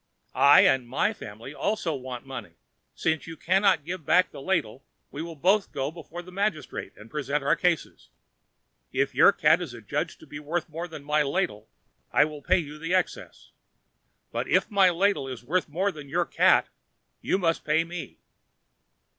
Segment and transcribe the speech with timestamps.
[0.33, 2.55] I and my family also want money.
[2.95, 7.07] Since you cannot give back the ladle, we will both go before the magistrate and
[7.07, 8.09] present our cases.
[8.91, 11.69] If your cat is adjudged to be worth more than my ladle,
[12.11, 13.51] I will pay you the excess;
[14.33, 16.71] and if my ladle be worth more than your cat, then
[17.21, 18.17] you must pay me."